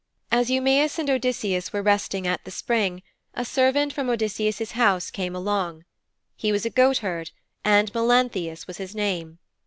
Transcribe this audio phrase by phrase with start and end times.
[0.31, 3.03] As Eumæus and Odysseus were resting at the spring,
[3.35, 5.85] a servant from Odysseus' house came along.
[6.35, 7.29] He was a goatherd,
[7.63, 9.37] and Melanthius was his name.